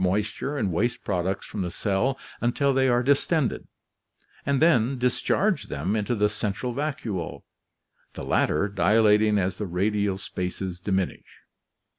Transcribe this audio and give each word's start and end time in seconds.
24 0.03 0.13
ORGANIC 0.13 0.23
EVOLUTION 0.23 0.45
moisture 0.47 0.57
and 0.57 0.73
waste 0.73 1.03
products 1.03 1.45
from 1.45 1.61
the 1.61 1.69
cell 1.69 2.17
until 2.41 2.73
they 2.73 2.87
are 2.89 3.03
distended, 3.03 3.67
and 4.47 4.59
then 4.59 4.97
discharge 4.97 5.65
them 5.65 5.95
into 5.95 6.15
the 6.15 6.27
central 6.27 6.73
vacuole, 6.73 7.43
the 8.13 8.23
latter 8.23 8.67
dilating 8.67 9.37
as 9.37 9.59
the 9.59 9.67
radial 9.67 10.17
spaces 10.17 10.79
diminish. 10.79 11.27